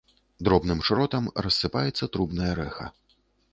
Дробным 0.47 0.79
шротам 0.87 1.29
рассыпаецца 1.47 2.11
трубнае 2.17 2.51
рэха. 2.63 2.91